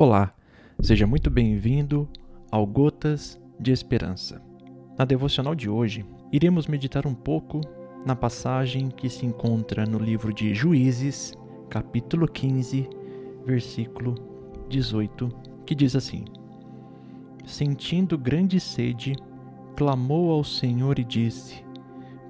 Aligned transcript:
Olá, 0.00 0.32
seja 0.78 1.08
muito 1.08 1.28
bem-vindo 1.28 2.08
ao 2.52 2.64
Gotas 2.64 3.36
de 3.58 3.72
Esperança. 3.72 4.40
Na 4.96 5.04
devocional 5.04 5.56
de 5.56 5.68
hoje, 5.68 6.06
iremos 6.30 6.68
meditar 6.68 7.04
um 7.04 7.12
pouco 7.12 7.60
na 8.06 8.14
passagem 8.14 8.90
que 8.90 9.10
se 9.10 9.26
encontra 9.26 9.84
no 9.84 9.98
livro 9.98 10.32
de 10.32 10.54
Juízes, 10.54 11.34
capítulo 11.68 12.28
15, 12.28 12.88
versículo 13.44 14.14
18, 14.68 15.30
que 15.66 15.74
diz 15.74 15.96
assim: 15.96 16.24
Sentindo 17.44 18.16
grande 18.16 18.60
sede, 18.60 19.16
clamou 19.74 20.30
ao 20.30 20.44
Senhor 20.44 21.00
e 21.00 21.04
disse: 21.04 21.64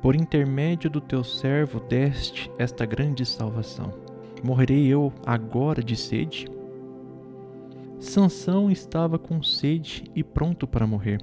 Por 0.01 0.17
intermédio 0.17 0.89
do 0.89 1.03
teu 1.03 1.23
servo 1.23 1.81
deste 1.81 2.51
esta 2.59 2.87
grande 2.87 3.27
salvação. 3.27 3.93
Morrerei 4.43 4.87
eu 4.87 5.13
agora 5.27 5.83
de 5.83 5.97
sede? 5.97 6.47
Sansão 8.01 8.71
estava 8.71 9.19
com 9.19 9.43
sede 9.43 10.05
e 10.15 10.23
pronto 10.23 10.69
para 10.69 10.87
morrer. 10.87 11.21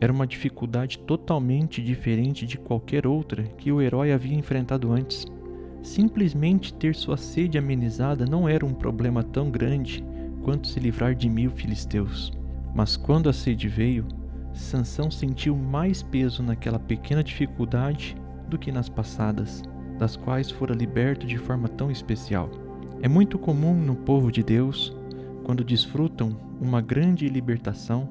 Era 0.00 0.12
uma 0.12 0.26
dificuldade 0.26 1.00
totalmente 1.00 1.82
diferente 1.82 2.46
de 2.46 2.56
qualquer 2.56 3.08
outra 3.08 3.42
que 3.42 3.72
o 3.72 3.82
herói 3.82 4.12
havia 4.12 4.36
enfrentado 4.36 4.92
antes. 4.92 5.26
Simplesmente 5.82 6.72
ter 6.72 6.94
sua 6.94 7.16
sede 7.16 7.58
amenizada 7.58 8.24
não 8.24 8.48
era 8.48 8.64
um 8.64 8.72
problema 8.72 9.24
tão 9.24 9.50
grande 9.50 10.04
quanto 10.44 10.68
se 10.68 10.78
livrar 10.78 11.14
de 11.14 11.28
mil 11.28 11.50
filisteus. 11.50 12.32
Mas 12.72 12.96
quando 12.96 13.28
a 13.28 13.32
sede 13.32 13.66
veio, 13.66 14.06
Sansão 14.52 15.10
sentiu 15.10 15.56
mais 15.56 16.02
peso 16.02 16.40
naquela 16.40 16.78
pequena 16.78 17.22
dificuldade 17.22 18.16
do 18.48 18.56
que 18.56 18.70
nas 18.70 18.88
passadas, 18.88 19.60
das 19.98 20.14
quais 20.16 20.52
fora 20.52 20.74
liberto 20.74 21.26
de 21.26 21.36
forma 21.36 21.66
tão 21.66 21.90
especial. 21.90 22.48
É 23.02 23.08
muito 23.08 23.38
comum 23.38 23.74
no 23.74 23.96
povo 23.96 24.30
de 24.30 24.42
Deus, 24.42 24.94
quando 25.50 25.64
desfrutam 25.64 26.36
uma 26.60 26.80
grande 26.80 27.28
libertação, 27.28 28.06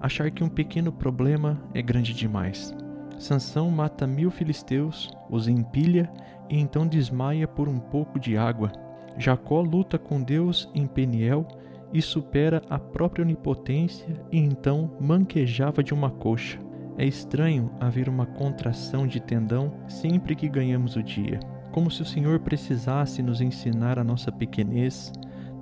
achar 0.00 0.32
que 0.32 0.42
um 0.42 0.48
pequeno 0.48 0.90
problema 0.90 1.62
é 1.72 1.80
grande 1.80 2.12
demais. 2.12 2.74
Sansão 3.20 3.70
mata 3.70 4.04
mil 4.04 4.32
filisteus, 4.32 5.08
os 5.30 5.46
empilha 5.46 6.10
e 6.50 6.58
então 6.58 6.84
desmaia 6.84 7.46
por 7.46 7.68
um 7.68 7.78
pouco 7.78 8.18
de 8.18 8.36
água. 8.36 8.72
Jacó 9.16 9.60
luta 9.60 9.96
com 9.96 10.20
Deus 10.20 10.68
em 10.74 10.88
Peniel 10.88 11.46
e 11.92 12.02
supera 12.02 12.60
a 12.68 12.80
própria 12.80 13.24
onipotência 13.24 14.20
e 14.32 14.38
então 14.38 14.90
manquejava 15.00 15.84
de 15.84 15.94
uma 15.94 16.10
coxa. 16.10 16.58
É 16.98 17.06
estranho 17.06 17.70
haver 17.78 18.08
uma 18.08 18.26
contração 18.26 19.06
de 19.06 19.20
tendão 19.20 19.72
sempre 19.86 20.34
que 20.34 20.48
ganhamos 20.48 20.96
o 20.96 21.02
dia, 21.02 21.38
como 21.70 21.92
se 21.92 22.02
o 22.02 22.04
Senhor 22.04 22.40
precisasse 22.40 23.22
nos 23.22 23.40
ensinar 23.40 24.00
a 24.00 24.04
nossa 24.04 24.32
pequenez, 24.32 25.12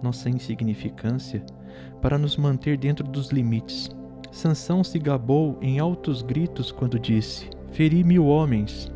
nossa 0.02 0.28
insignificância, 0.28 1.44
para 2.00 2.18
nos 2.18 2.36
manter 2.36 2.76
dentro 2.76 3.06
dos 3.06 3.30
limites. 3.30 3.90
Sansão 4.30 4.84
se 4.84 4.98
gabou 4.98 5.58
em 5.60 5.78
altos 5.78 6.22
gritos 6.22 6.70
quando 6.70 6.98
disse: 6.98 7.48
Feri 7.72 8.04
mil 8.04 8.26
homens. 8.26 8.92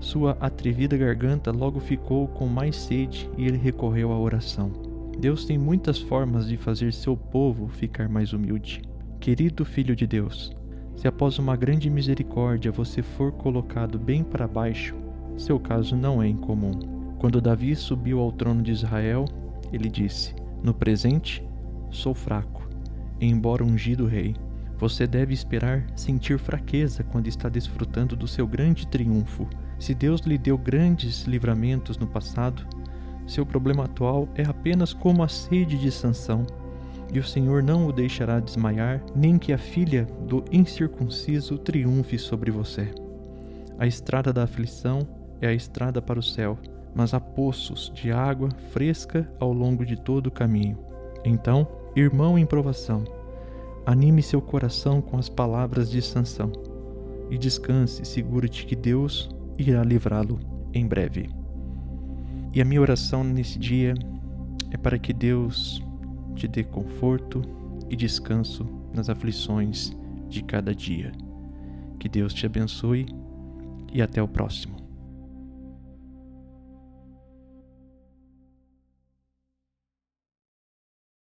Sua 0.00 0.36
atrevida 0.40 0.96
garganta 0.96 1.50
logo 1.50 1.78
ficou 1.78 2.26
com 2.28 2.46
mais 2.46 2.76
sede 2.76 3.30
e 3.38 3.44
ele 3.44 3.56
recorreu 3.56 4.12
à 4.12 4.18
oração. 4.18 4.72
Deus 5.18 5.44
tem 5.44 5.56
muitas 5.56 5.98
formas 5.98 6.48
de 6.48 6.56
fazer 6.56 6.92
seu 6.92 7.16
povo 7.16 7.68
ficar 7.68 8.08
mais 8.08 8.32
humilde. 8.32 8.82
Querido 9.20 9.64
Filho 9.64 9.94
de 9.94 10.06
Deus, 10.06 10.52
se 10.96 11.06
após 11.06 11.38
uma 11.38 11.54
grande 11.54 11.88
misericórdia 11.88 12.72
você 12.72 13.02
for 13.02 13.30
colocado 13.32 13.98
bem 13.98 14.24
para 14.24 14.48
baixo, 14.48 14.96
seu 15.36 15.60
caso 15.60 15.96
não 15.96 16.22
é 16.22 16.28
incomum. 16.28 16.72
Quando 17.18 17.40
Davi 17.40 17.76
subiu 17.76 18.18
ao 18.18 18.32
trono 18.32 18.62
de 18.62 18.72
Israel, 18.72 19.24
ele 19.72 19.88
disse: 19.88 20.34
No 20.62 20.74
presente, 20.74 21.42
sou 21.90 22.14
fraco, 22.14 22.68
embora 23.20 23.64
ungido 23.64 24.06
rei. 24.06 24.34
Você 24.78 25.06
deve 25.06 25.32
esperar 25.32 25.86
sentir 25.94 26.38
fraqueza 26.38 27.04
quando 27.04 27.28
está 27.28 27.48
desfrutando 27.48 28.16
do 28.16 28.26
seu 28.26 28.46
grande 28.46 28.86
triunfo. 28.86 29.48
Se 29.78 29.94
Deus 29.94 30.22
lhe 30.22 30.36
deu 30.36 30.58
grandes 30.58 31.22
livramentos 31.22 31.96
no 31.96 32.06
passado, 32.06 32.66
seu 33.26 33.46
problema 33.46 33.84
atual 33.84 34.28
é 34.34 34.42
apenas 34.42 34.92
como 34.92 35.22
a 35.22 35.28
sede 35.28 35.78
de 35.78 35.90
Sansão, 35.90 36.44
e 37.12 37.18
o 37.18 37.24
Senhor 37.24 37.62
não 37.62 37.86
o 37.86 37.92
deixará 37.92 38.40
desmaiar, 38.40 39.00
nem 39.14 39.38
que 39.38 39.52
a 39.52 39.58
filha 39.58 40.06
do 40.26 40.44
incircunciso 40.50 41.58
triunfe 41.58 42.18
sobre 42.18 42.50
você. 42.50 42.92
A 43.78 43.86
estrada 43.86 44.32
da 44.32 44.44
aflição 44.44 45.06
é 45.40 45.46
a 45.46 45.54
estrada 45.54 46.00
para 46.00 46.18
o 46.18 46.22
céu, 46.22 46.58
mas 46.94 47.14
há 47.14 47.20
poços 47.20 47.90
de 47.94 48.12
água 48.12 48.48
fresca 48.70 49.30
ao 49.38 49.52
longo 49.52 49.84
de 49.84 49.96
todo 49.96 50.26
o 50.26 50.30
caminho. 50.30 50.78
Então, 51.24 51.66
irmão 51.96 52.38
em 52.38 52.46
provação, 52.46 53.04
anime 53.86 54.22
seu 54.22 54.40
coração 54.40 55.00
com 55.00 55.16
as 55.16 55.28
palavras 55.28 55.90
de 55.90 56.02
Sansão 56.02 56.52
e 57.30 57.38
descanse 57.38 58.04
seguro-te 58.04 58.66
que 58.66 58.76
Deus 58.76 59.30
irá 59.58 59.82
livrá-lo 59.82 60.38
em 60.72 60.86
breve. 60.86 61.30
E 62.52 62.60
a 62.60 62.64
minha 62.64 62.80
oração 62.80 63.24
nesse 63.24 63.58
dia 63.58 63.94
é 64.70 64.76
para 64.76 64.98
que 64.98 65.12
Deus 65.12 65.82
te 66.34 66.46
dê 66.46 66.64
conforto 66.64 67.42
e 67.88 67.96
descanso 67.96 68.66
nas 68.92 69.08
aflições 69.08 69.92
de 70.28 70.42
cada 70.42 70.74
dia. 70.74 71.12
Que 71.98 72.08
Deus 72.08 72.34
te 72.34 72.46
abençoe 72.46 73.06
e 73.92 74.02
até 74.02 74.22
o 74.22 74.28
próximo. 74.28 74.81